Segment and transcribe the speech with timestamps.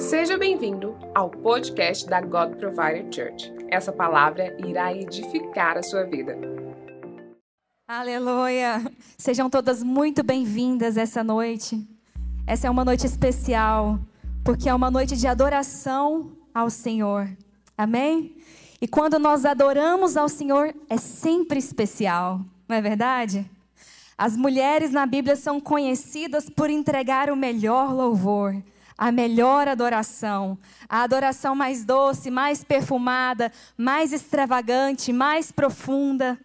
[0.00, 3.52] Seja bem-vindo ao podcast da God Provider Church.
[3.68, 6.38] Essa palavra irá edificar a sua vida.
[7.86, 8.80] Aleluia!
[9.18, 11.86] Sejam todas muito bem-vindas essa noite.
[12.46, 14.00] Essa é uma noite especial,
[14.42, 17.28] porque é uma noite de adoração ao Senhor.
[17.76, 18.34] Amém?
[18.80, 23.48] E quando nós adoramos ao Senhor, é sempre especial, não é verdade?
[24.16, 28.56] As mulheres na Bíblia são conhecidas por entregar o melhor louvor,
[29.00, 36.38] a melhor adoração, a adoração mais doce, mais perfumada, mais extravagante, mais profunda.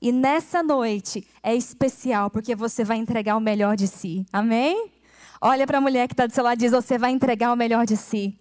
[0.00, 4.24] E nessa noite é especial porque você vai entregar o melhor de si.
[4.32, 4.92] Amém?
[5.40, 7.56] Olha para a mulher que está do seu lado e diz: Você vai entregar o
[7.56, 8.38] melhor de si.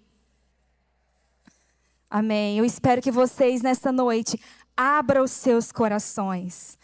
[2.08, 2.60] Amém.
[2.60, 4.40] Eu espero que vocês nesta noite
[4.78, 6.78] abram os seus corações.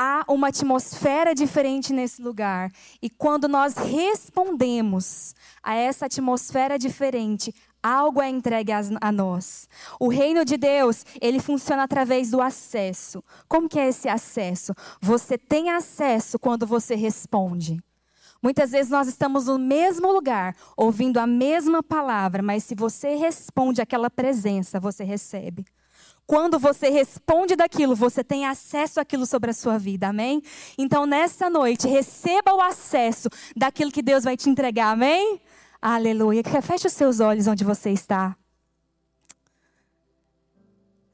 [0.00, 2.70] Há uma atmosfera diferente nesse lugar.
[3.02, 7.52] E quando nós respondemos a essa atmosfera diferente,
[7.82, 9.68] algo é entregue a nós.
[9.98, 13.24] O reino de Deus, ele funciona através do acesso.
[13.48, 14.72] Como que é esse acesso?
[15.00, 17.82] Você tem acesso quando você responde.
[18.40, 23.82] Muitas vezes nós estamos no mesmo lugar, ouvindo a mesma palavra, mas se você responde
[23.82, 25.64] àquela presença, você recebe.
[26.28, 30.42] Quando você responde daquilo, você tem acesso àquilo sobre a sua vida, amém?
[30.76, 35.40] Então, nessa noite, receba o acesso daquilo que Deus vai te entregar, amém?
[35.80, 36.42] Aleluia.
[36.60, 38.36] Feche os seus olhos onde você está.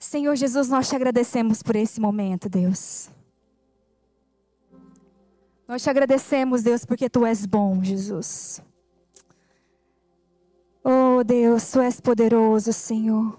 [0.00, 3.08] Senhor Jesus, nós te agradecemos por esse momento, Deus.
[5.68, 8.60] Nós te agradecemos, Deus, porque tu és bom, Jesus.
[10.82, 13.38] Oh, Deus, tu és poderoso, Senhor.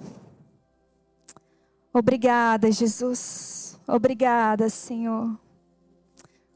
[1.97, 3.79] Obrigada, Jesus.
[3.87, 5.39] Obrigada, Senhor.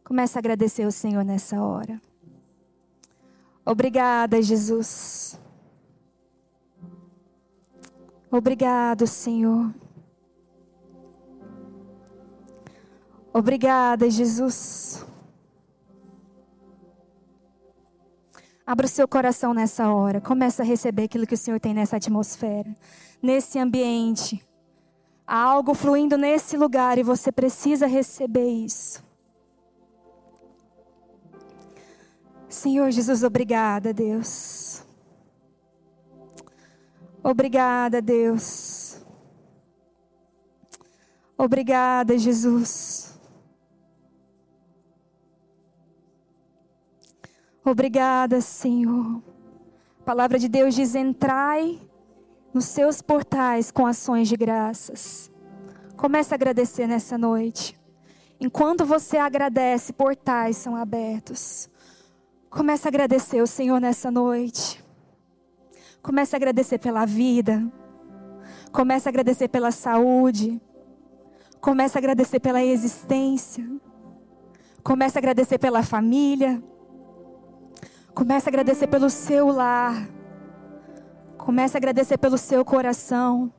[0.04, 2.02] Começa a agradecer o Senhor nessa hora.
[3.66, 5.40] Obrigada, Jesus.
[8.30, 9.74] Obrigado, Senhor.
[13.32, 15.06] Obrigada, Jesus.
[18.68, 20.20] Abra o seu coração nessa hora.
[20.20, 22.76] Começa a receber aquilo que o Senhor tem nessa atmosfera,
[23.24, 24.49] nesse ambiente.
[25.32, 29.04] Há algo fluindo nesse lugar e você precisa receber isso.
[32.48, 34.84] Senhor Jesus, obrigada, Deus.
[37.22, 39.06] Obrigada, Deus.
[41.38, 43.16] Obrigada, Jesus.
[47.64, 49.22] Obrigada, Senhor.
[50.00, 51.80] A palavra de Deus diz: entrai
[52.54, 55.32] nos seus portais com ações de graças.
[55.96, 57.78] Comece a agradecer nessa noite.
[58.40, 61.70] Enquanto você agradece, portais são abertos.
[62.50, 64.84] Comece a agradecer o Senhor nessa noite.
[66.02, 67.62] Comece a agradecer pela vida.
[68.72, 70.62] Comece a agradecer pela saúde.
[71.60, 73.70] Comece a agradecer pela existência.
[74.82, 76.64] Comece a agradecer pela família.
[78.14, 80.08] Comece a agradecer pelo seu lar.
[81.50, 83.52] Comece a agradecer pelo seu coração.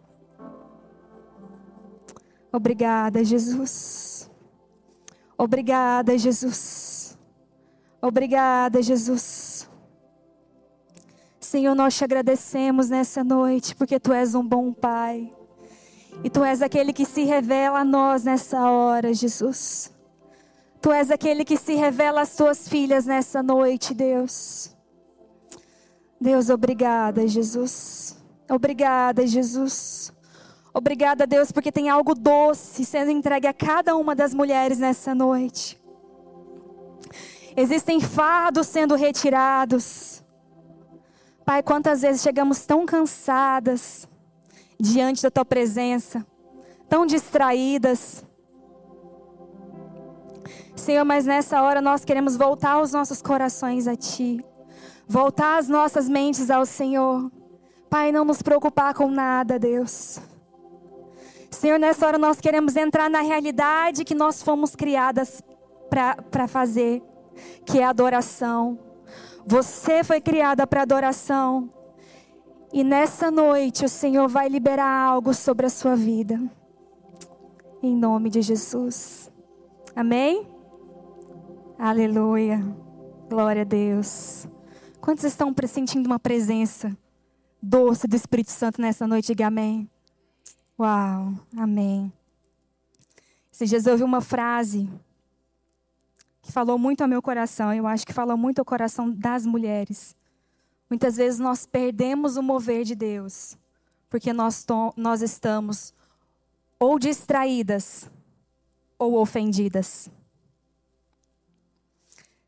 [2.53, 4.31] Obrigada, Jesus.
[5.37, 7.19] Obrigada, Jesus.
[8.01, 9.69] Obrigada, Jesus.
[11.41, 15.35] Senhor, nós te agradecemos nessa noite, porque tu és um bom Pai.
[16.23, 19.93] E tu és aquele que se revela a nós nessa hora, Jesus.
[20.81, 24.79] Tu és aquele que se revela às tuas filhas nessa noite, Deus.
[26.21, 28.17] Deus, obrigada, Jesus.
[28.49, 30.13] Obrigada, Jesus.
[30.73, 35.81] Obrigada, Deus, porque tem algo doce sendo entregue a cada uma das mulheres nessa noite.
[37.57, 40.23] Existem fardos sendo retirados.
[41.45, 44.07] Pai, quantas vezes chegamos tão cansadas
[44.79, 46.25] diante da tua presença,
[46.89, 48.25] tão distraídas
[50.81, 54.43] Senhor, mas nessa hora nós queremos voltar os nossos corações a Ti,
[55.11, 57.29] voltar as nossas mentes ao Senhor.
[57.91, 60.21] Pai, não nos preocupar com nada, Deus.
[61.51, 65.43] Senhor, nessa hora nós queremos entrar na realidade que nós fomos criadas
[65.91, 67.03] para fazer,
[67.67, 68.79] que é adoração.
[69.45, 71.69] Você foi criada para adoração.
[72.73, 76.41] E nessa noite o Senhor vai liberar algo sobre a sua vida.
[77.83, 79.29] Em nome de Jesus.
[79.97, 80.47] Amém?
[81.77, 82.65] Aleluia.
[83.29, 84.47] Glória a Deus.
[85.01, 86.95] Quantos estão sentindo uma presença
[87.61, 89.29] doce do Espírito Santo nessa noite?
[89.29, 89.91] Diga amém.
[90.79, 92.13] Uau, amém.
[93.51, 94.89] Esses dias eu ouvi uma frase
[96.43, 97.73] que falou muito ao meu coração.
[97.73, 100.15] Eu acho que falou muito ao coração das mulheres.
[100.89, 103.57] Muitas vezes nós perdemos o mover de Deus,
[104.11, 104.67] porque nós,
[104.97, 105.95] nós estamos
[106.79, 108.11] ou distraídas
[108.99, 110.11] ou ofendidas.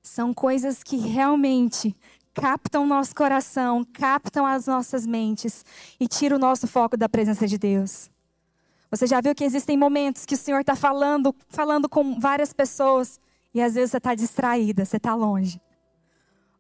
[0.03, 1.97] São coisas que realmente
[2.35, 5.65] captam nosso coração, captam as nossas mentes
[6.01, 8.11] e tiram o nosso foco da presença de Deus.
[8.91, 13.21] Você já viu que existem momentos que o Senhor está falando, falando com várias pessoas
[13.55, 15.61] e às vezes você está distraída, você está longe.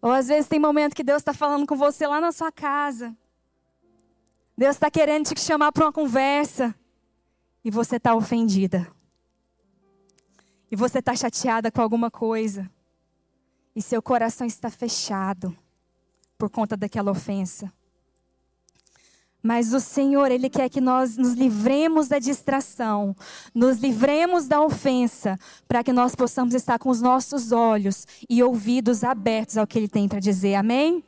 [0.00, 3.16] Ou às vezes tem momento que Deus está falando com você lá na sua casa.
[4.56, 6.74] Deus está querendo te chamar para uma conversa
[7.64, 8.90] e você está ofendida.
[10.70, 12.68] E você está chateada com alguma coisa.
[13.76, 15.56] E seu coração está fechado
[16.42, 17.72] por conta daquela ofensa.
[19.40, 23.14] Mas o Senhor, Ele quer que nós nos livremos da distração,
[23.54, 29.04] nos livremos da ofensa, para que nós possamos estar com os nossos olhos e ouvidos
[29.04, 30.56] abertos ao que Ele tem para dizer.
[30.56, 31.04] Amém?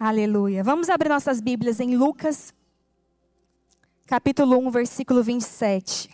[0.00, 0.64] Aleluia.
[0.64, 2.52] Vamos abrir nossas Bíblias em Lucas,
[4.04, 6.10] capítulo 1, versículo 27.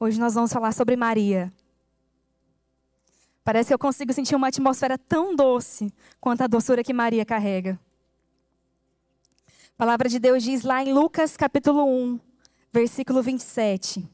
[0.00, 1.52] Hoje nós vamos falar sobre Maria.
[3.44, 7.78] Parece que eu consigo sentir uma atmosfera tão doce quanto a doçura que Maria carrega.
[9.74, 12.20] A palavra de Deus diz lá em Lucas capítulo 1,
[12.72, 14.08] versículo 27.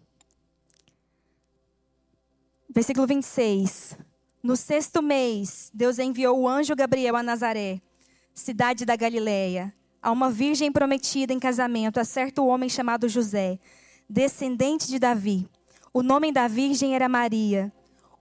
[2.71, 3.99] Versículo 26.
[4.43, 7.83] No sexto mês, Deus enviou o anjo Gabriel a Nazaré,
[8.33, 13.59] cidade da Galileia, a uma virgem prometida em casamento a certo homem chamado José,
[14.09, 15.47] descendente de Davi.
[15.93, 17.71] O nome da virgem era Maria.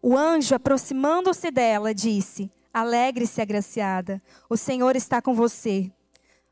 [0.01, 5.91] O anjo, aproximando-se dela, disse: Alegre-se, agraciada, o Senhor está com você.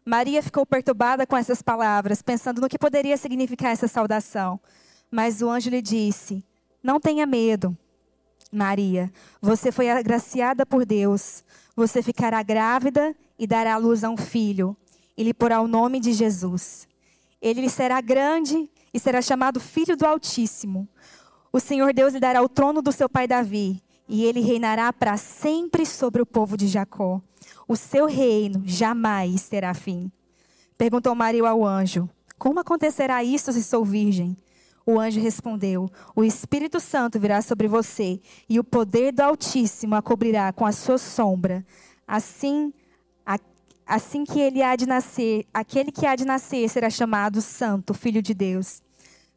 [0.03, 4.59] Maria ficou perturbada com essas palavras, pensando no que poderia significar essa saudação.
[5.09, 6.43] Mas o anjo lhe disse:
[6.81, 7.75] Não tenha medo,
[8.51, 9.11] Maria.
[9.41, 11.43] Você foi agraciada por Deus.
[11.75, 14.75] Você ficará grávida e dará à luz a um filho,
[15.17, 16.87] e lhe porá o nome de Jesus.
[17.41, 20.87] Ele será grande e será chamado Filho do Altíssimo.
[21.55, 25.15] O Senhor Deus lhe dará o trono do seu pai Davi, e ele reinará para
[25.15, 27.21] sempre sobre o povo de Jacó.
[27.65, 30.11] O seu reino jamais terá fim.
[30.77, 34.35] Perguntou Maria ao anjo: Como acontecerá isso se sou virgem?
[34.85, 38.19] O anjo respondeu: O Espírito Santo virá sobre você,
[38.49, 41.65] e o poder do Altíssimo a cobrirá com a sua sombra.
[42.05, 42.73] Assim,
[43.25, 43.39] a,
[43.87, 48.21] assim que ele há de nascer, aquele que há de nascer será chamado Santo, Filho
[48.21, 48.83] de Deus.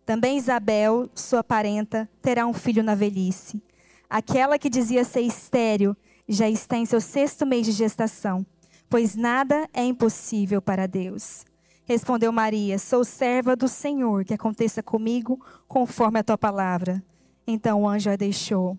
[0.08, 3.62] Também Isabel, sua parenta, terá um filho na velhice.
[4.08, 5.94] Aquela que dizia ser estéril
[6.26, 8.46] já está em seu sexto mês de gestação,
[8.88, 11.44] pois nada é impossível para Deus.
[11.84, 17.04] Respondeu Maria: Sou serva do Senhor, que aconteça comigo conforme a tua palavra.
[17.46, 18.78] Então o anjo a deixou.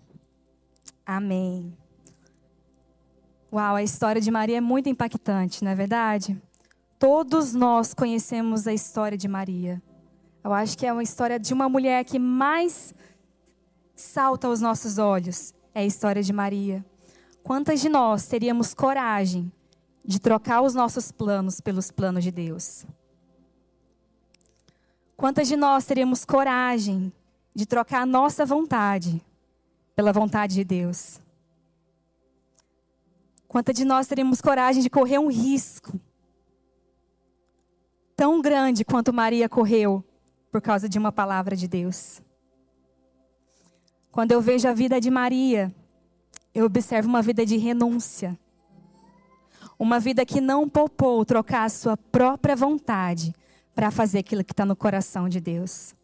[1.06, 1.72] Amém.
[3.52, 6.36] Uau, a história de Maria é muito impactante, não é verdade?
[6.98, 9.80] Todos nós conhecemos a história de Maria.
[10.42, 12.94] Eu acho que é uma história de uma mulher que mais
[13.94, 15.52] salta aos nossos olhos.
[15.74, 16.84] É a história de Maria.
[17.42, 19.52] Quantas de nós teríamos coragem
[20.04, 22.86] de trocar os nossos planos pelos planos de Deus?
[25.14, 27.12] Quantas de nós teríamos coragem
[27.54, 29.22] de trocar a nossa vontade
[29.94, 31.20] pela vontade de Deus?
[33.46, 36.00] Quantas de nós teríamos coragem de correr um risco
[38.16, 40.04] tão grande quanto Maria correu
[40.50, 42.20] por causa de uma palavra de Deus.
[44.10, 45.72] Quando eu vejo a vida de Maria,
[46.52, 48.38] eu observo uma vida de renúncia.
[49.78, 53.34] Uma vida que não poupou trocar a sua própria vontade
[53.74, 55.94] para fazer aquilo que está no coração de Deus.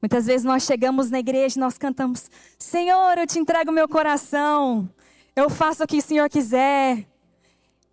[0.00, 4.88] Muitas vezes nós chegamos na igreja e nós cantamos: Senhor, eu te entrego meu coração,
[5.34, 7.06] eu faço o que o Senhor quiser,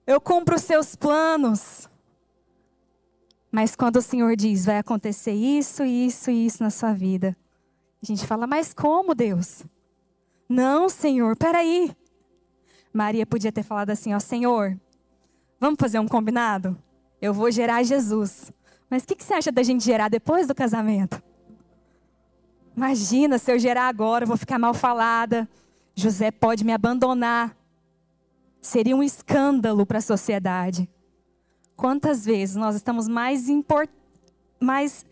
[0.06, 1.90] eu cumpro os seus planos.
[3.56, 7.38] Mas quando o Senhor diz, vai acontecer isso, isso e isso na sua vida,
[8.04, 9.64] a gente fala, mas como Deus?
[10.50, 11.96] Não, Senhor, peraí.
[12.92, 14.78] Maria podia ter falado assim, ó, Senhor,
[15.58, 16.78] vamos fazer um combinado?
[17.22, 18.52] Eu vou gerar Jesus.
[18.90, 21.24] Mas o que, que você acha da gente gerar depois do casamento?
[22.76, 25.48] Imagina, se eu gerar agora, eu vou ficar mal falada.
[25.96, 27.56] José pode me abandonar.
[28.60, 30.90] Seria um escândalo para a sociedade.
[31.76, 33.46] Quantas vezes nós estamos mais,
[34.60, 35.06] mais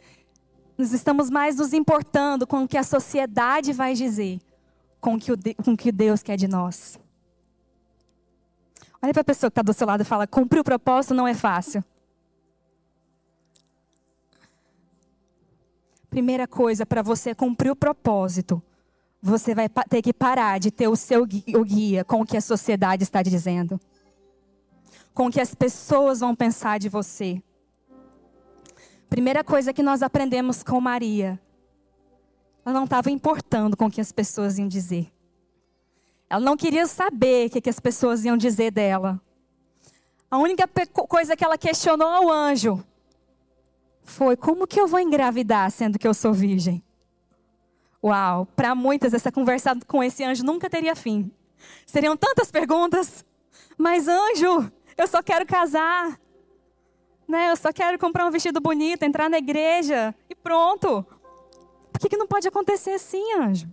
[0.77, 4.39] nós estamos mais nos importando com o que a sociedade vai dizer,
[5.00, 5.53] com o que, o de...
[5.55, 7.00] com o que Deus quer de nós.
[9.01, 11.27] Olha para a pessoa que está do seu lado e fala: cumprir o propósito não
[11.27, 11.84] é fácil.
[16.10, 18.62] Primeira coisa, para você cumprir o propósito,
[19.22, 23.03] você vai ter que parar de ter o seu guia com o que a sociedade
[23.03, 23.79] está dizendo,
[25.13, 27.41] com o que as pessoas vão pensar de você.
[29.10, 31.39] Primeira coisa que nós aprendemos com Maria,
[32.65, 35.12] ela não estava importando com o que as pessoas iam dizer.
[36.29, 39.22] Ela não queria saber o que, as pessoas iam dizer dela.
[40.32, 40.67] A única
[41.08, 42.84] coisa que ela questionou ao anjo
[44.01, 46.84] foi: como que eu vou engravidar sendo que eu sou virgem?
[48.03, 51.32] Uau, para muitas essa conversa com esse anjo nunca teria fim.
[51.86, 53.24] Seriam tantas perguntas.
[53.77, 56.19] Mas anjo, eu só quero casar.
[57.27, 57.51] Né?
[57.51, 61.05] Eu só quero comprar um vestido bonito, entrar na igreja e pronto.
[61.91, 63.67] Por que, que não pode acontecer assim, anjo?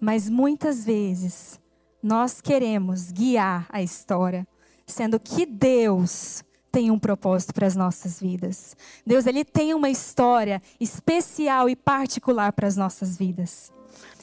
[0.00, 1.60] Mas muitas vezes
[2.02, 4.46] nós queremos guiar a história,
[4.86, 8.74] sendo que Deus tem um propósito para as nossas vidas.
[9.06, 13.70] Deus ele tem uma história especial e particular para as nossas vidas.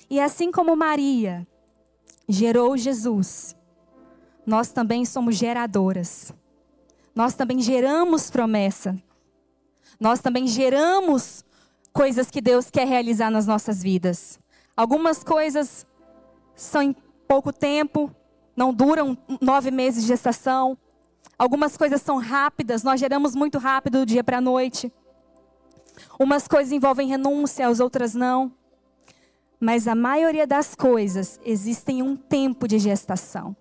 [0.09, 1.47] E assim como Maria
[2.27, 3.55] gerou Jesus,
[4.50, 6.34] nós também somos geradoras.
[7.13, 8.98] Nós também geramos promessa.
[10.00, 11.46] Nós também geramos
[11.94, 14.39] coisas que Deus quer realizar nas nossas vidas.
[14.75, 15.86] Algumas coisas
[16.56, 16.96] são em
[17.27, 18.12] pouco tempo,
[18.56, 20.75] não duram nove meses de gestação.
[21.38, 24.91] Algumas coisas são rápidas, nós geramos muito rápido do dia para a noite.
[26.20, 28.51] Umas coisas envolvem renúncia, as outras não.
[29.60, 33.56] Mas a maioria das coisas existem um tempo de gestação.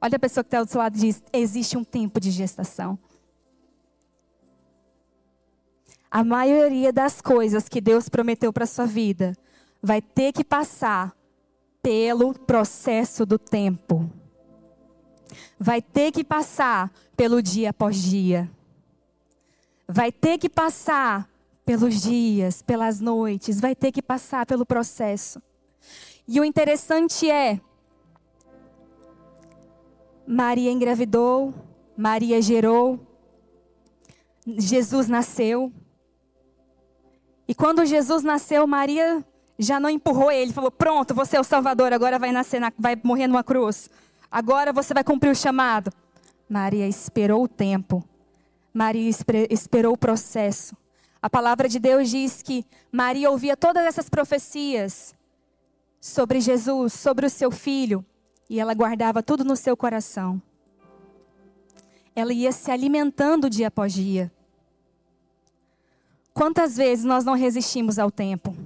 [0.00, 2.98] Olha a pessoa que está do seu lado e diz: existe um tempo de gestação.
[6.10, 9.36] A maioria das coisas que Deus prometeu para sua vida
[9.82, 11.14] vai ter que passar
[11.82, 14.10] pelo processo do tempo.
[15.58, 18.50] Vai ter que passar pelo dia após dia.
[19.88, 21.28] Vai ter que passar
[21.64, 25.42] pelos dias, pelas noites, vai ter que passar pelo processo.
[26.26, 27.60] E o interessante é,
[30.26, 31.54] Maria engravidou,
[31.96, 32.98] Maria gerou,
[34.46, 35.72] Jesus nasceu.
[37.48, 39.24] E quando Jesus nasceu, Maria
[39.58, 42.98] já não empurrou ele, falou: Pronto, você é o Salvador, agora vai nascer, na, vai
[43.02, 43.88] morrer numa cruz.
[44.30, 45.92] Agora você vai cumprir o chamado.
[46.48, 48.04] Maria esperou o tempo.
[48.72, 49.10] Maria
[49.48, 50.76] esperou o processo.
[51.22, 55.14] A palavra de Deus diz que Maria ouvia todas essas profecias
[56.00, 58.04] sobre Jesus, sobre o seu filho,
[58.48, 60.40] e ela guardava tudo no seu coração.
[62.14, 64.32] Ela ia se alimentando dia após dia.
[66.32, 68.56] Quantas vezes nós não resistimos ao tempo?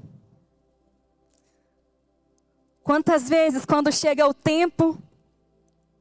[2.83, 4.99] Quantas vezes, quando chega o tempo,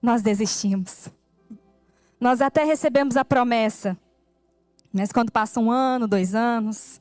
[0.02, 1.10] nós desistimos?
[2.20, 3.98] Nós até recebemos a promessa,
[4.92, 7.00] mas quando passa um ano, dois anos,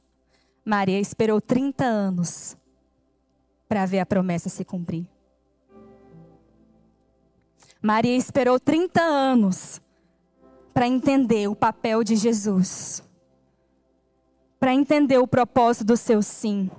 [0.65, 2.57] Maria esperou 30 anos
[3.69, 5.07] para ver a promessa se cumprir.
[7.81, 9.81] Maria esperou 30 anos
[10.75, 13.03] para entender o papel de Jesus,
[14.59, 16.71] para entender o propósito do seu sim.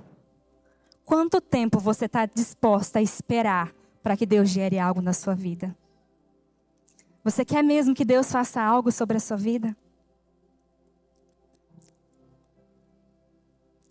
[1.04, 5.76] Quanto tempo você está disposta a esperar para que Deus gere algo na sua vida?
[7.24, 9.76] Você quer mesmo que Deus faça algo sobre a sua vida?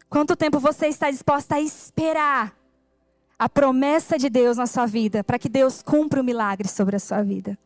[0.09, 2.58] Quanto tempo você está disposta a esperar
[3.39, 6.99] a promessa de Deus na sua vida, para que Deus cumpra o milagre sobre a
[6.99, 7.57] sua vida.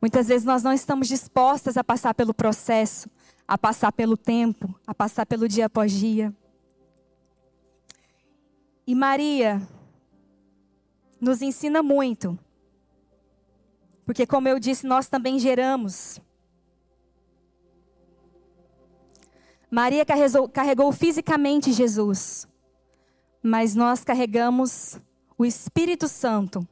[0.00, 3.10] Muitas vezes nós não estamos dispostas a passar pelo processo,
[3.48, 6.32] a passar pelo tempo, a passar pelo dia após dia.
[8.86, 9.60] E Maria
[11.20, 12.38] nos ensina muito.
[14.06, 16.20] Porque, como eu disse, nós também geramos.
[19.68, 22.46] Maria carregou, fisicamente Jesus
[23.46, 24.98] mas nós carregamos
[25.36, 26.66] o Espírito Santo.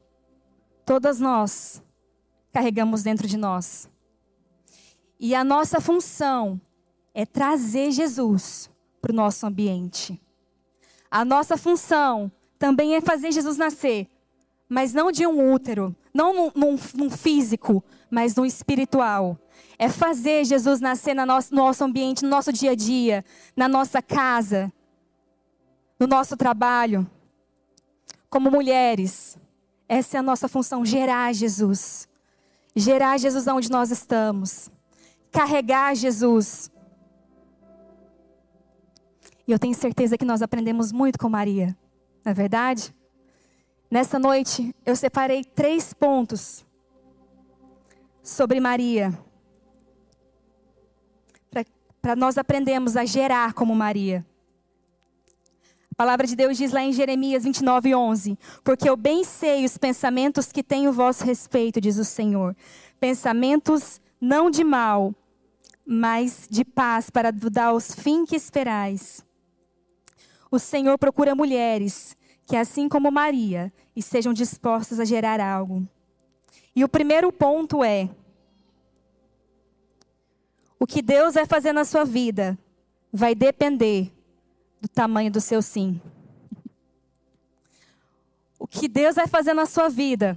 [0.87, 1.83] Todas nós
[2.51, 3.91] carregamos dentro de nós.
[5.21, 6.59] E a nossa função
[7.13, 8.71] é trazer Jesus
[9.03, 10.19] para o nosso ambiente.
[11.11, 14.09] A nossa função também é fazer Jesus nascer,
[14.67, 19.39] mas não de um útero, não num, num, num físico, mas no espiritual.
[19.79, 23.23] É fazer Jesus nascer no nosso, no nosso ambiente, no nosso dia a dia,
[23.55, 24.73] na nossa casa,
[26.03, 27.09] no nosso trabalho,
[28.29, 29.39] como mulheres.
[29.89, 32.09] Essa é a nossa função: gerar Jesus.
[32.75, 34.69] Gerar Jesus onde nós estamos.
[35.31, 36.73] Carregar Jesus.
[39.47, 41.77] E eu tenho certeza que nós aprendemos muito com Maria,
[42.25, 42.93] não é verdade?
[43.89, 46.65] Nessa noite, eu separei três pontos
[48.25, 49.17] sobre Maria.
[52.01, 54.27] Para nós aprendermos a gerar como Maria.
[55.93, 59.77] A palavra de Deus diz lá em Jeremias 29, 11: Porque eu bem sei os
[59.77, 62.57] pensamentos que tenho vosso respeito, diz o Senhor.
[62.99, 65.15] Pensamentos não de mal,
[65.85, 69.23] mas de paz, para dar os fins que esperais.
[70.51, 75.87] O Senhor procura mulheres que, assim como Maria, estejam dispostas a gerar algo.
[76.75, 78.09] E o primeiro ponto é:
[80.81, 82.59] o que Deus vai fazer na sua vida
[83.13, 84.11] vai depender
[84.83, 86.01] do tamanho do seu sim.
[88.59, 90.37] O que Deus vai fazer na sua vida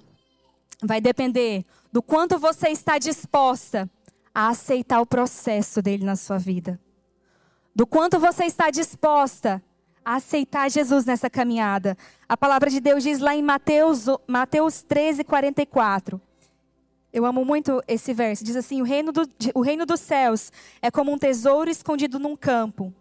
[0.84, 3.90] vai depender do quanto você está disposta
[4.34, 6.80] a aceitar o processo dele na sua vida.
[7.74, 9.64] Do quanto você está disposta
[10.04, 11.98] a aceitar Jesus nessa caminhada.
[12.30, 16.22] A palavra de Deus diz lá em Mateus, Mateus 13, 44.
[17.12, 18.44] Eu amo muito esse verso.
[18.44, 22.36] Diz assim: o reino, do, o reino dos céus é como um tesouro escondido num
[22.36, 22.94] campo.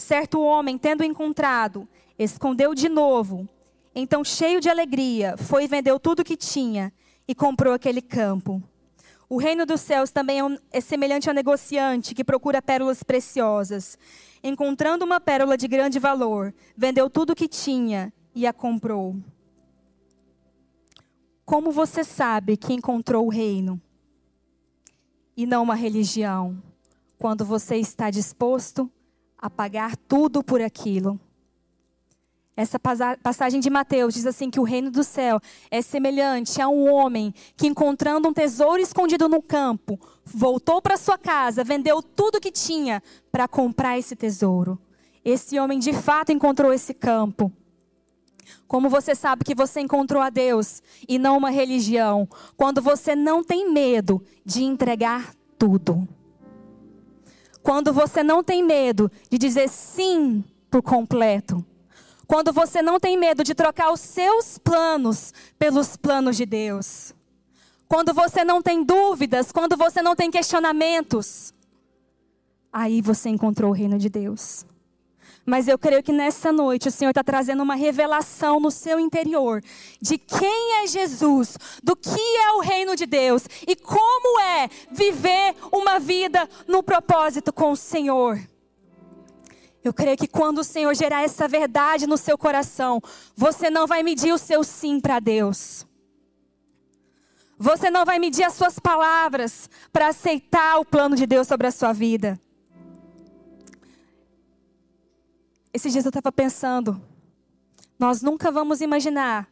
[0.00, 1.86] Certo homem, tendo encontrado,
[2.18, 3.46] escondeu de novo.
[3.94, 6.90] Então, cheio de alegria, foi e vendeu tudo o que tinha
[7.28, 8.62] e comprou aquele campo.
[9.28, 13.98] O reino dos céus também é, um, é semelhante ao negociante que procura pérolas preciosas.
[14.42, 19.14] Encontrando uma pérola de grande valor, vendeu tudo o que tinha e a comprou.
[21.44, 23.78] Como você sabe que encontrou o reino
[25.36, 26.60] e não uma religião,
[27.18, 28.90] quando você está disposto
[29.40, 31.18] a pagar tudo por aquilo?
[32.56, 36.92] Essa passagem de Mateus diz assim que o reino do céu é semelhante a um
[36.92, 42.52] homem que encontrando um tesouro escondido no campo, voltou para sua casa, vendeu tudo que
[42.52, 44.78] tinha para comprar esse tesouro.
[45.24, 47.50] Esse homem de fato encontrou esse campo.
[48.68, 52.28] Como você sabe que você encontrou a Deus e não uma religião?
[52.58, 56.06] Quando você não tem medo de entregar tudo.
[57.62, 61.64] Quando você não tem medo de dizer sim por completo.
[62.26, 67.12] Quando você não tem medo de trocar os seus planos pelos planos de Deus.
[67.88, 71.52] Quando você não tem dúvidas, quando você não tem questionamentos.
[72.72, 74.64] Aí você encontrou o reino de Deus.
[75.44, 79.62] Mas eu creio que nessa noite o Senhor está trazendo uma revelação no seu interior
[80.00, 85.54] de quem é Jesus, do que é o reino de Deus e como é viver
[85.72, 88.38] uma vida no propósito com o Senhor.
[89.82, 93.00] Eu creio que quando o Senhor gerar essa verdade no seu coração,
[93.34, 95.86] você não vai medir o seu sim para Deus.
[97.58, 101.70] Você não vai medir as suas palavras para aceitar o plano de Deus sobre a
[101.70, 102.38] sua vida.
[105.72, 107.00] Esses dias eu estava pensando,
[107.98, 109.48] nós nunca vamos imaginar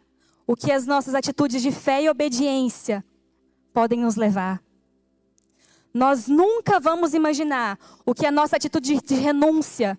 [0.47, 3.05] o que as nossas atitudes de fé e obediência
[3.73, 4.63] podem nos levar.
[5.93, 9.99] Nós nunca vamos imaginar o que a nossa atitude de renúncia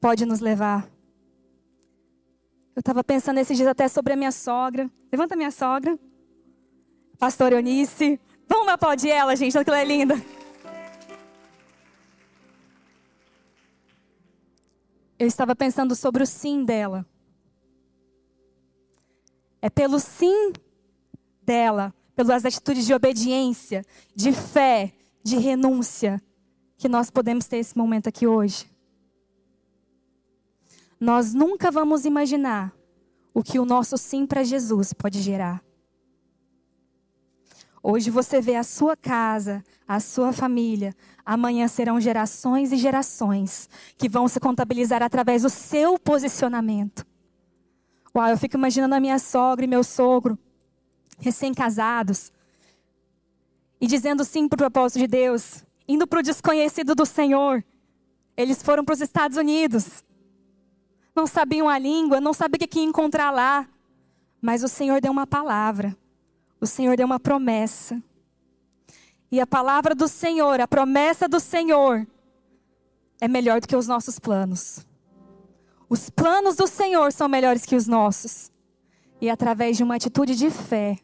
[0.00, 0.88] pode nos levar.
[2.74, 4.90] Eu estava pensando esses dias até sobre a minha sogra.
[5.10, 5.98] Levanta a minha sogra.
[7.18, 8.20] Pastor Eunice.
[8.48, 10.14] Vamos aplaudir ela, gente, ela é linda.
[15.18, 17.04] Eu estava pensando sobre o sim dela.
[19.60, 20.52] É pelo sim
[21.42, 26.22] dela, pelas atitudes de obediência, de fé, de renúncia,
[26.76, 28.70] que nós podemos ter esse momento aqui hoje.
[31.00, 32.72] Nós nunca vamos imaginar
[33.34, 35.62] o que o nosso sim para Jesus pode gerar.
[37.82, 40.94] Hoje você vê a sua casa, a sua família.
[41.24, 47.06] Amanhã serão gerações e gerações que vão se contabilizar através do seu posicionamento.
[48.14, 50.38] Uau, eu fico imaginando a minha sogra e meu sogro,
[51.18, 52.32] recém-casados,
[53.80, 57.64] e dizendo sim para o propósito de Deus, indo para o desconhecido do Senhor.
[58.36, 60.02] Eles foram para os Estados Unidos.
[61.14, 63.68] Não sabiam a língua, não sabiam o que encontrar lá.
[64.40, 65.96] Mas o Senhor deu uma palavra
[66.60, 68.02] o Senhor deu uma promessa.
[69.30, 72.06] E a palavra do Senhor, a promessa do Senhor,
[73.20, 74.86] é melhor do que os nossos planos.
[75.88, 78.50] Os planos do Senhor são melhores que os nossos.
[79.20, 80.98] E através de uma atitude de fé.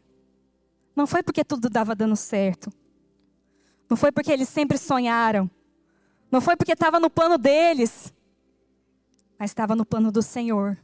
[0.95, 2.71] Não foi porque tudo dava dando certo.
[3.89, 5.49] Não foi porque eles sempre sonharam.
[6.31, 8.13] Não foi porque estava no plano deles.
[9.37, 10.77] Mas estava no plano do Senhor.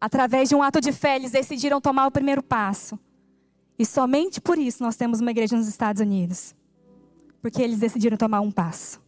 [0.00, 2.98] Através de um ato de fé, eles decidiram tomar o primeiro passo.
[3.78, 6.54] E somente por isso nós temos uma igreja nos Estados Unidos.
[7.42, 9.02] Porque eles decidiram tomar um passo.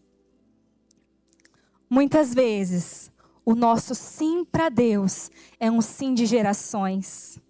[1.88, 3.12] Muitas vezes,
[3.44, 7.40] o nosso sim para Deus é um sim de gerações.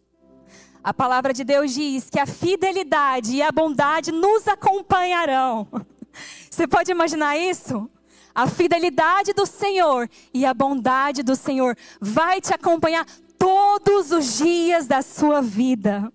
[0.84, 5.66] A palavra de Deus diz que a fidelidade e a bondade nos acompanharão.
[6.50, 7.90] Você pode imaginar isso?
[8.34, 13.06] A fidelidade do Senhor e a bondade do Senhor vai te acompanhar
[13.38, 16.12] todos os dias da sua vida.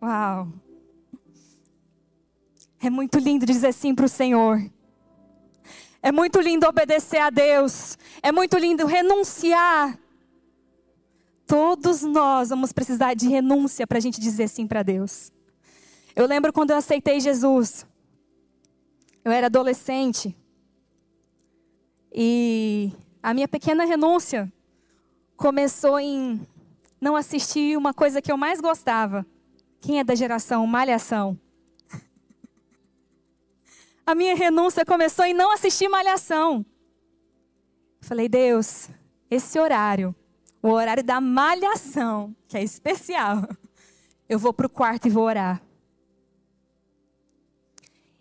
[0.00, 0.48] Uau!
[2.80, 4.58] É muito lindo dizer sim para o Senhor.
[6.00, 7.98] É muito lindo obedecer a Deus.
[8.22, 9.98] É muito lindo renunciar.
[11.46, 15.32] Todos nós vamos precisar de renúncia para a gente dizer sim para Deus.
[16.14, 17.84] Eu lembro quando eu aceitei Jesus.
[19.24, 20.36] Eu era adolescente.
[22.12, 24.52] E a minha pequena renúncia
[25.36, 26.46] começou em
[27.00, 29.26] não assistir uma coisa que eu mais gostava.
[29.80, 31.38] Quem é da geração Malhação?
[34.04, 36.64] A minha renúncia começou em não assistir Malhação.
[38.00, 38.88] Falei, Deus,
[39.30, 40.14] esse horário,
[40.62, 43.46] o horário da malhação, que é especial,
[44.28, 45.60] eu vou para o quarto e vou orar.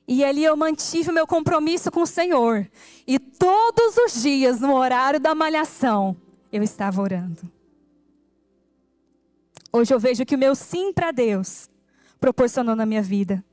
[0.08, 2.70] E ali eu mantive o meu compromisso com o Senhor.
[3.06, 6.16] E todos os dias, no horário da malhação,
[6.52, 7.52] eu estava orando.
[9.78, 11.70] Hoje eu vejo que o meu sim para Deus
[12.20, 13.46] proporcionou na minha vida.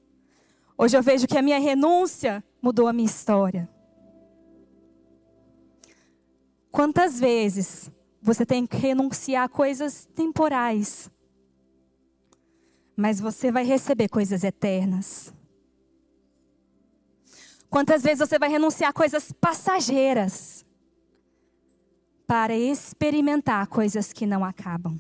[0.77, 3.69] Hoje eu vejo que a minha renúncia mudou a minha história.
[6.71, 7.91] Quantas vezes
[8.23, 11.11] você tem que renunciar a coisas temporais,
[12.97, 15.31] mas você vai receber coisas eternas?
[17.69, 20.65] Quantas vezes você vai renunciar a coisas passageiras
[22.27, 24.99] para experimentar coisas que não acabam?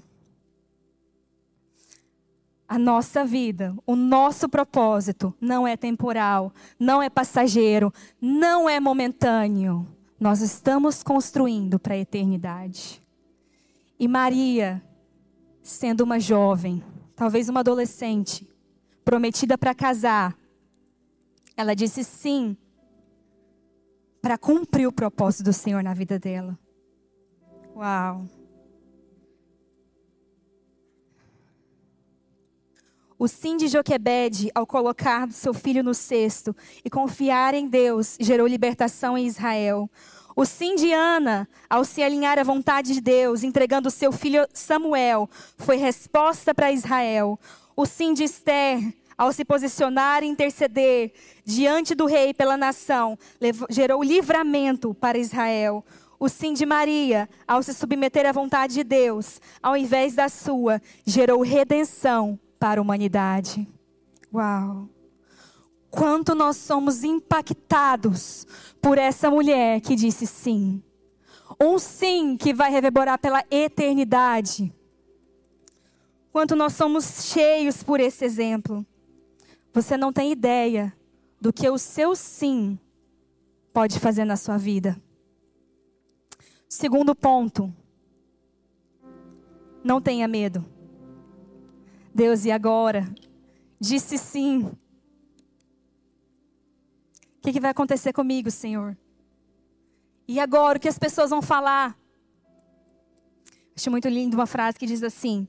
[2.74, 9.86] A nossa vida, o nosso propósito não é temporal, não é passageiro, não é momentâneo.
[10.18, 13.00] Nós estamos construindo para a eternidade.
[13.96, 14.82] E Maria,
[15.62, 16.82] sendo uma jovem,
[17.14, 18.44] talvez uma adolescente,
[19.04, 20.36] prometida para casar,
[21.56, 22.56] ela disse sim
[24.20, 26.58] para cumprir o propósito do Senhor na vida dela.
[27.76, 28.26] Uau!
[33.16, 38.44] O sim de Joquebede, ao colocar seu filho no cesto e confiar em Deus, gerou
[38.44, 39.88] libertação em Israel.
[40.34, 45.30] O sim de Ana, ao se alinhar à vontade de Deus, entregando seu filho Samuel,
[45.56, 47.38] foi resposta para Israel.
[47.76, 48.80] O sim de Esther,
[49.16, 51.12] ao se posicionar e interceder
[51.44, 53.16] diante do rei pela nação,
[53.70, 55.84] gerou livramento para Israel.
[56.18, 60.82] O sim de Maria, ao se submeter à vontade de Deus, ao invés da sua,
[61.06, 63.68] gerou redenção para a humanidade.
[64.32, 64.88] Uau!
[65.90, 68.46] Quanto nós somos impactados
[68.80, 70.82] por essa mulher que disse sim.
[71.60, 74.72] Um sim que vai reverberar pela eternidade.
[76.32, 78.82] Quanto nós somos cheios por esse exemplo.
[79.74, 80.90] Você não tem ideia
[81.38, 82.78] do que o seu sim
[83.74, 84.98] pode fazer na sua vida.
[86.66, 87.70] Segundo ponto.
[89.84, 90.64] Não tenha medo.
[92.14, 93.12] Deus, e agora?
[93.80, 94.62] Disse sim.
[94.62, 94.76] O
[97.42, 98.96] que, que vai acontecer comigo, Senhor?
[100.28, 101.98] E agora, o que as pessoas vão falar?
[103.76, 105.48] Acho muito lindo uma frase que diz assim: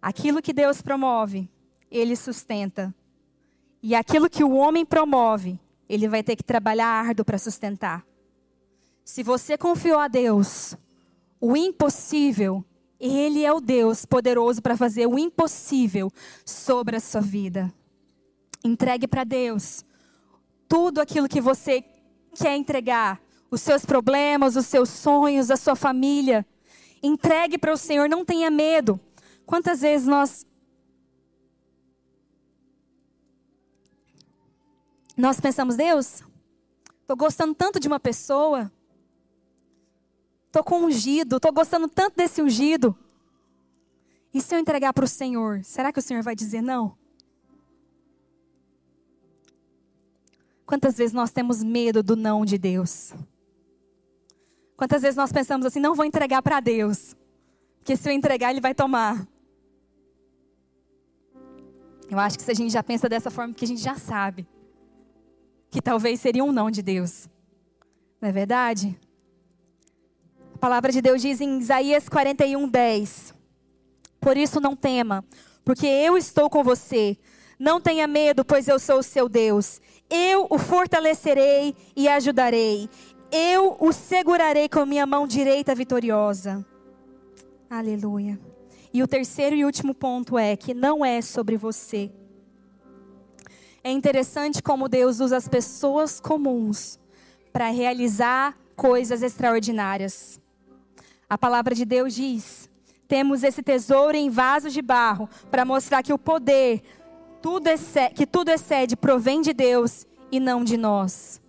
[0.00, 1.48] Aquilo que Deus promove,
[1.90, 2.94] Ele sustenta.
[3.82, 5.58] E aquilo que o homem promove,
[5.88, 8.06] ele vai ter que trabalhar árduo para sustentar.
[9.04, 10.76] Se você confiou a Deus,
[11.40, 12.64] o impossível
[13.00, 16.10] ele é o Deus poderoso para fazer o impossível
[16.44, 17.72] sobre a sua vida.
[18.62, 19.84] Entregue para Deus
[20.68, 21.82] tudo aquilo que você
[22.34, 26.46] quer entregar, os seus problemas, os seus sonhos, a sua família.
[27.02, 29.00] Entregue para o Senhor, não tenha medo.
[29.46, 30.46] Quantas vezes nós
[35.16, 36.22] nós pensamos, Deus,
[37.02, 38.72] estou gostando tanto de uma pessoa,
[40.50, 42.98] Estou com ungido, estou gostando tanto desse ungido.
[44.34, 46.98] E se eu entregar para o Senhor, será que o Senhor vai dizer não?
[50.66, 53.14] Quantas vezes nós temos medo do não de Deus?
[54.76, 57.14] Quantas vezes nós pensamos assim, não vou entregar para Deus,
[57.78, 59.24] porque se eu entregar, Ele vai tomar.
[62.10, 64.48] Eu acho que se a gente já pensa dessa forma, porque a gente já sabe
[65.70, 67.28] que talvez seria um não de Deus.
[68.20, 68.98] Não é verdade?
[70.60, 73.34] Palavra de Deus diz em Isaías 41, 10:
[74.20, 75.24] Por isso não tema,
[75.64, 77.16] porque eu estou com você.
[77.58, 79.80] Não tenha medo, pois eu sou o seu Deus.
[80.10, 82.90] Eu o fortalecerei e ajudarei.
[83.32, 86.64] Eu o segurarei com minha mão direita vitoriosa.
[87.70, 88.38] Aleluia.
[88.92, 92.10] E o terceiro e último ponto é que não é sobre você.
[93.82, 96.98] É interessante como Deus usa as pessoas comuns
[97.50, 100.38] para realizar coisas extraordinárias.
[101.30, 102.68] A palavra de Deus diz:
[103.06, 106.82] temos esse tesouro em vasos de barro para mostrar que o poder,
[107.40, 111.40] tudo excede, que tudo excede, provém de Deus e não de nós.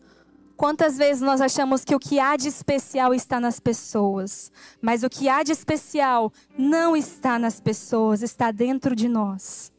[0.55, 5.09] Quantas vezes nós achamos que o que há de especial está nas pessoas, mas o
[5.09, 9.71] que há de especial não está nas pessoas, está dentro de nós.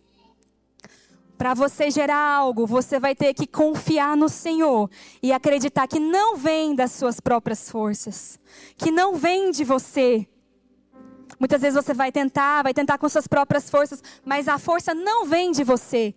[1.43, 4.89] Para você gerar algo, você vai ter que confiar no Senhor
[5.21, 8.39] e acreditar que não vem das suas próprias forças,
[8.77, 10.25] que não vem de você.
[11.41, 15.27] Muitas vezes você vai tentar, vai tentar com suas próprias forças, mas a força não
[15.27, 16.15] vem de você.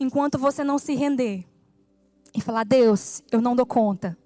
[0.00, 1.44] Enquanto você não se render
[2.34, 4.16] e falar: Deus, eu não dou conta.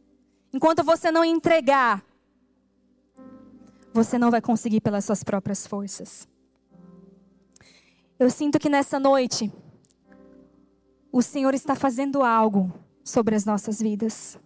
[0.53, 2.05] Enquanto você não entregar,
[3.93, 6.29] você não vai conseguir pelas suas próprias forças.
[8.17, 9.53] Eu sinto que nessa noite,
[11.11, 14.39] o Senhor está fazendo algo sobre as nossas vidas.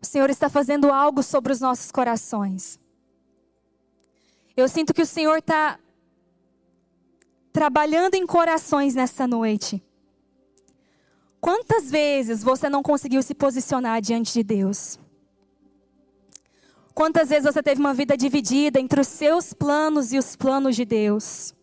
[0.00, 2.78] O Senhor está fazendo algo sobre os nossos corações.
[4.56, 5.78] Eu sinto que o Senhor está
[7.52, 9.82] trabalhando em corações nessa noite.
[11.40, 14.98] Quantas vezes você não conseguiu se posicionar diante de Deus?
[16.94, 20.84] Quantas vezes você teve uma vida dividida entre os seus planos e os planos de
[20.84, 21.54] Deus?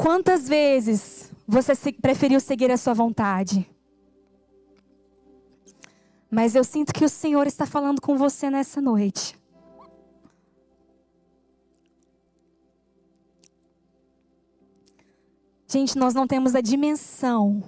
[0.00, 3.70] Quantas vezes você preferiu seguir a sua vontade?
[6.30, 9.38] Mas eu sinto que o Senhor está falando com você nessa noite.
[15.68, 17.62] Gente, nós não temos a dimensão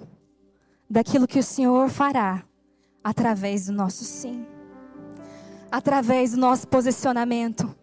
[0.89, 2.43] daquilo que o Senhor fará
[3.03, 4.43] através do nosso sim,
[5.71, 7.82] através do nosso posicionamento.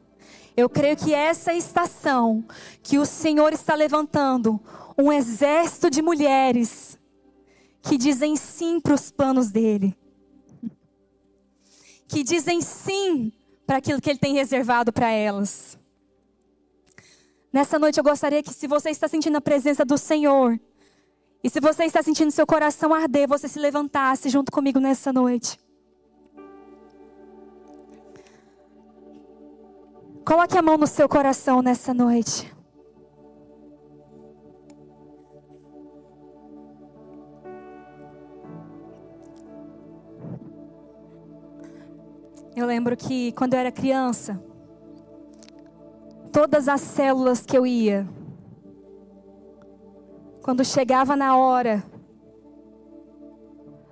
[0.56, 2.44] Eu creio que essa estação
[2.82, 4.60] que o Senhor está levantando
[4.96, 6.98] um exército de mulheres
[7.82, 9.96] que dizem sim para os planos dele,
[12.06, 13.32] que dizem sim
[13.66, 15.78] para aquilo que ele tem reservado para elas.
[17.52, 20.60] Nessa noite eu gostaria que, se você está sentindo a presença do Senhor,
[21.42, 25.58] e se você está sentindo seu coração arder, você se levantasse junto comigo nessa noite.
[30.30, 32.54] Coloque a mão no seu coração nessa noite.
[42.54, 44.40] Eu lembro que quando eu era criança,
[46.32, 48.08] todas as células que eu ia,
[50.44, 51.82] quando chegava na hora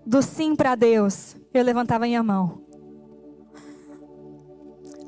[0.07, 2.68] do sim para Deus, eu levantava minha mão.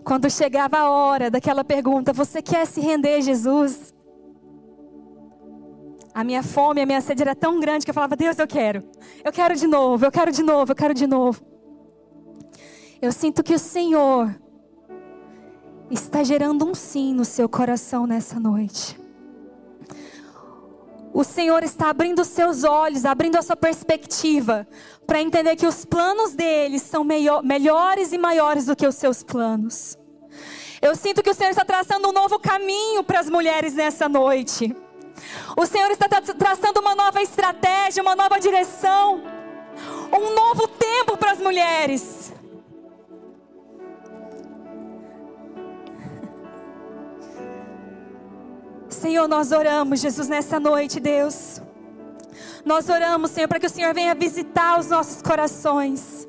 [0.04, 3.94] Quando chegava a hora daquela pergunta, você quer se render, Jesus?
[6.12, 8.84] A minha fome, a minha sede era tão grande que eu falava: Deus, eu quero.
[9.24, 11.40] Eu quero de novo, eu quero de novo, eu quero de novo.
[13.00, 14.34] Eu sinto que o Senhor
[15.90, 18.99] está gerando um sim no seu coração nessa noite.
[21.12, 24.66] O Senhor está abrindo os seus olhos, abrindo a sua perspectiva,
[25.06, 29.98] para entender que os planos dele são melhores e maiores do que os seus planos.
[30.80, 34.74] Eu sinto que o Senhor está traçando um novo caminho para as mulheres nessa noite.
[35.56, 39.22] O Senhor está traçando uma nova estratégia, uma nova direção,
[40.12, 42.19] um novo tempo para as mulheres.
[49.00, 51.62] Senhor, nós oramos, Jesus, nessa noite, Deus.
[52.66, 56.28] Nós oramos, Senhor, para que o Senhor venha visitar os nossos corações.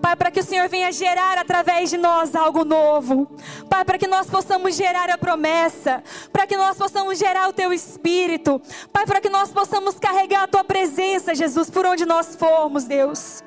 [0.00, 3.28] Pai, para que o Senhor venha gerar através de nós algo novo.
[3.68, 6.00] Pai, para que nós possamos gerar a promessa.
[6.32, 8.62] Para que nós possamos gerar o Teu Espírito.
[8.92, 13.42] Pai, para que nós possamos carregar a Tua presença, Jesus, por onde nós formos, Deus.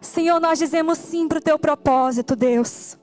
[0.00, 2.96] Senhor, nós dizemos sim para o Teu propósito, Deus.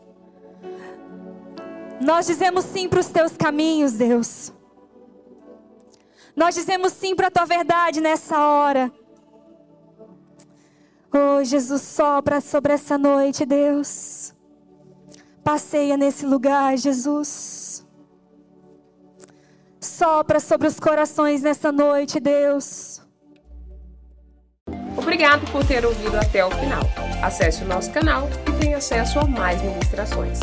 [2.03, 4.51] Nós dizemos sim para os teus caminhos, Deus.
[6.35, 8.91] Nós dizemos sim para a tua verdade nessa hora.
[11.13, 14.33] Oh, Jesus, sopra sobre essa noite, Deus.
[15.43, 17.85] Passeia nesse lugar, Jesus.
[19.79, 23.01] Sopra sobre os corações nessa noite, Deus.
[24.97, 26.81] Obrigado por ter ouvido até o final.
[27.21, 30.39] Acesse o nosso canal e tenha acesso a mais ministrações.